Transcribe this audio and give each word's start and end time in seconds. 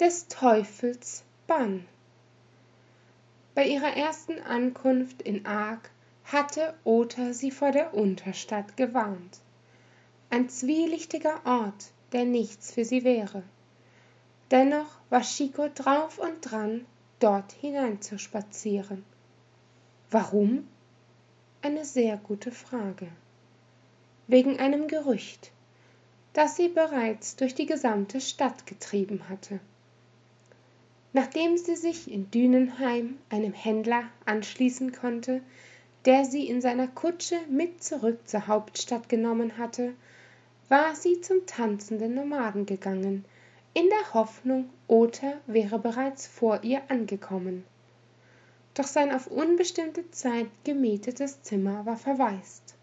des 0.00 0.28
teufels 0.28 1.24
bann. 1.46 1.86
Bei 3.54 3.66
ihrer 3.66 3.96
ersten 3.96 4.38
ankunft 4.40 5.22
in 5.22 5.46
ark 5.46 5.90
hatte 6.24 6.74
ota 6.84 7.32
sie 7.32 7.50
vor 7.50 7.72
der 7.72 7.94
unterstadt 7.94 8.76
gewarnt. 8.76 9.40
Ein 10.28 10.48
zwielichtiger 10.48 11.40
ort 11.44 11.92
der 12.12 12.24
nichts 12.24 12.72
für 12.72 12.84
sie 12.84 13.04
wäre. 13.04 13.42
Dennoch 14.50 14.98
war 15.10 15.22
Chico 15.22 15.68
drauf 15.74 16.18
und 16.18 16.40
dran 16.42 16.84
dort 17.18 17.52
hineinzuspazieren. 17.52 19.04
Warum? 20.10 20.68
Eine 21.62 21.84
sehr 21.84 22.16
gute 22.16 22.52
frage. 22.52 23.08
Wegen 24.26 24.58
einem 24.58 24.88
gerücht 24.88 25.52
das 26.36 26.54
sie 26.54 26.68
bereits 26.68 27.36
durch 27.36 27.54
die 27.54 27.64
gesamte 27.64 28.20
stadt 28.20 28.66
getrieben 28.66 29.30
hatte 29.30 29.58
nachdem 31.16 31.56
sie 31.56 31.76
sich 31.76 32.12
in 32.12 32.30
dünenheim 32.30 33.16
einem 33.30 33.54
händler 33.54 34.04
anschließen 34.26 34.92
konnte 34.92 35.40
der 36.04 36.26
sie 36.26 36.46
in 36.46 36.60
seiner 36.60 36.88
kutsche 36.88 37.38
mit 37.48 37.82
zurück 37.82 38.28
zur 38.28 38.46
hauptstadt 38.46 39.08
genommen 39.08 39.56
hatte 39.56 39.94
war 40.68 40.94
sie 40.94 41.22
zum 41.22 41.46
tanzenden 41.46 42.14
nomaden 42.14 42.66
gegangen 42.66 43.24
in 43.72 43.88
der 43.88 44.12
hoffnung 44.12 44.68
ota 44.88 45.32
wäre 45.46 45.78
bereits 45.78 46.26
vor 46.26 46.60
ihr 46.62 46.82
angekommen. 46.88 47.64
Doch 48.72 48.86
sein 48.86 49.14
auf 49.14 49.26
unbestimmte 49.26 50.10
zeit 50.10 50.48
gemietetes 50.64 51.42
zimmer 51.42 51.84
war 51.84 51.98
verwaist. 51.98 52.74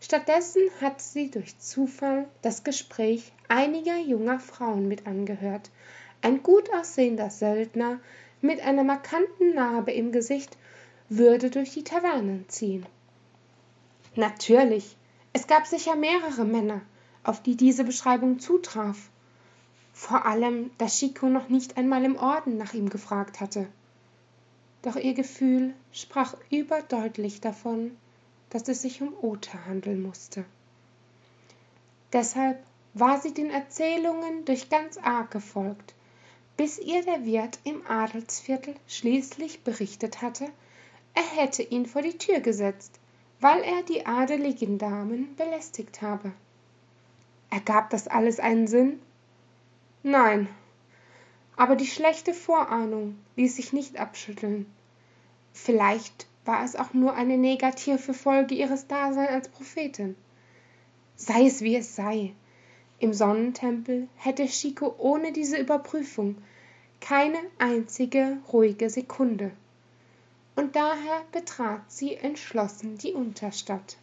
Stattdessen 0.00 0.62
hatte 0.80 1.02
sie 1.02 1.30
durch 1.30 1.58
zufall 1.58 2.26
das 2.40 2.64
gespräch 2.64 3.32
einiger 3.48 3.98
junger 3.98 4.38
frauen 4.38 4.86
mit 4.88 5.06
angehört 5.06 5.70
ein 6.20 6.42
gut 6.42 6.72
aussehender 6.72 7.30
söldner 7.30 8.00
mit 8.40 8.60
einer 8.60 8.84
markanten 8.84 9.54
narbe 9.54 9.92
im 9.92 10.12
gesicht 10.12 10.56
würde 11.08 11.50
durch 11.50 11.72
die 11.72 11.84
tavernen 11.84 12.48
ziehen. 12.48 12.86
Natürlich 14.14 14.96
es 15.32 15.46
gab 15.46 15.66
sicher 15.66 15.96
mehrere 15.96 16.44
männer 16.44 16.80
auf 17.22 17.42
die 17.42 17.56
diese 17.56 17.84
beschreibung 17.84 18.38
zutraf. 18.40 19.10
Vor 19.92 20.26
allem 20.26 20.70
da 20.78 20.86
chico 20.86 21.28
noch 21.28 21.48
nicht 21.48 21.76
einmal 21.76 22.04
im 22.04 22.16
orden 22.16 22.56
nach 22.56 22.74
ihm 22.74 22.88
gefragt 22.88 23.40
hatte. 23.40 23.66
Doch 24.82 24.96
ihr 24.96 25.14
gefühl 25.14 25.74
sprach 25.92 26.34
überdeutlich 26.50 27.40
davon 27.40 27.96
dass 28.50 28.68
es 28.68 28.82
sich 28.82 29.02
um 29.02 29.12
ota 29.20 29.66
handeln 29.66 30.02
musste 30.02 30.44
deshalb 32.12 32.62
war 32.94 33.20
sie 33.20 33.34
den 33.34 33.50
erzählungen 33.50 34.44
durch 34.44 34.70
ganz 34.70 34.96
arg 34.98 35.30
gefolgt 35.30 35.94
bis 36.58 36.78
ihr 36.78 37.02
der 37.02 37.24
wirt 37.24 37.58
im 37.64 37.86
adelsviertel 37.86 38.74
schließlich 38.86 39.64
berichtet 39.64 40.20
hatte 40.20 40.50
er 41.14 41.42
hätte 41.42 41.62
ihn 41.62 41.86
vor 41.86 42.02
die 42.02 42.18
tür 42.18 42.40
gesetzt 42.40 43.00
weil 43.40 43.62
er 43.62 43.82
die 43.82 44.06
adeligen 44.06 44.78
damen 44.78 45.34
belästigt 45.36 46.02
habe. 46.02 46.32
Ergab 47.50 47.90
das 47.90 48.08
alles 48.08 48.40
einen 48.40 48.66
sinn? 48.66 49.00
Nein. 50.02 50.48
Aber 51.56 51.76
die 51.76 51.86
schlechte 51.86 52.34
vorahnung 52.34 53.18
ließ 53.36 53.56
sich 53.56 53.72
nicht 53.72 53.98
abschütteln. 53.98 54.66
Vielleicht 55.52 56.26
war 56.44 56.64
es 56.64 56.76
auch 56.76 56.94
nur 56.94 57.14
eine 57.14 57.36
negative 57.36 58.14
folge 58.14 58.54
ihres 58.54 58.86
daseins 58.86 59.30
als 59.30 59.48
prophetin. 59.48 60.16
Sei 61.16 61.46
es 61.46 61.62
wie 61.62 61.76
es 61.76 61.96
sei 61.96 62.32
im 63.00 63.12
sonnentempel 63.12 64.08
hätte 64.16 64.46
Chico 64.46 64.94
ohne 64.98 65.32
diese 65.32 65.56
überprüfung 65.58 66.36
keine 67.00 67.38
einzige 67.58 68.38
ruhige 68.52 68.90
sekunde. 68.90 69.52
Und 70.56 70.74
daher 70.74 71.22
betrat 71.30 71.82
sie 71.86 72.14
entschlossen 72.14 72.98
die 72.98 73.12
unterstadt 73.12 73.96